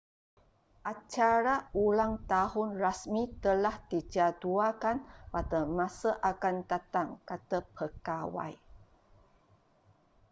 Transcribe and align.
acara 0.91 1.55
ulang 1.85 2.15
tahun 2.31 2.69
rasmi 2.83 3.23
telah 3.45 3.75
dijadualkan 3.91 4.97
pada 5.33 5.59
masa 5.77 6.11
akan 6.31 6.55
datang 6.71 7.09
kata 7.29 7.57
pegawai 7.77 8.53